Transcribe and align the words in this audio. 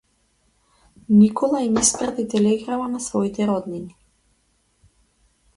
Никола 1.09 1.59
им 1.61 1.75
испрати 1.81 2.25
телеграма 2.27 2.87
на 2.89 2.99
своите 2.99 3.47
роднини. 3.47 3.95